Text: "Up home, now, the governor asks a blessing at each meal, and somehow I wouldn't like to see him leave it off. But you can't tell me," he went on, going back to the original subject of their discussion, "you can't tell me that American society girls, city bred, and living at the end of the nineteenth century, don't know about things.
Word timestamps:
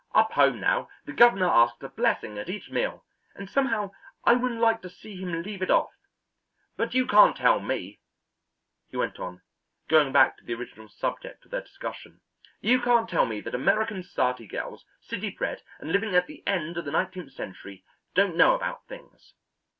"Up 0.15 0.31
home, 0.31 0.59
now, 0.59 0.89
the 1.05 1.13
governor 1.13 1.47
asks 1.47 1.83
a 1.83 1.89
blessing 1.89 2.39
at 2.39 2.49
each 2.49 2.71
meal, 2.71 3.05
and 3.35 3.47
somehow 3.47 3.91
I 4.23 4.33
wouldn't 4.33 4.59
like 4.59 4.81
to 4.81 4.89
see 4.89 5.15
him 5.17 5.43
leave 5.43 5.61
it 5.61 5.69
off. 5.69 5.91
But 6.75 6.95
you 6.95 7.05
can't 7.05 7.35
tell 7.37 7.59
me," 7.59 7.99
he 8.87 8.97
went 8.97 9.19
on, 9.19 9.43
going 9.87 10.11
back 10.11 10.37
to 10.37 10.43
the 10.43 10.55
original 10.55 10.89
subject 10.89 11.45
of 11.45 11.51
their 11.51 11.61
discussion, 11.61 12.21
"you 12.61 12.81
can't 12.81 13.07
tell 13.07 13.27
me 13.27 13.41
that 13.41 13.53
American 13.53 14.01
society 14.01 14.47
girls, 14.47 14.87
city 15.01 15.29
bred, 15.29 15.61
and 15.77 15.91
living 15.91 16.15
at 16.15 16.25
the 16.25 16.41
end 16.47 16.77
of 16.77 16.85
the 16.85 16.91
nineteenth 16.91 17.33
century, 17.33 17.85
don't 18.15 18.35
know 18.35 18.55
about 18.55 18.87
things. 18.87 19.35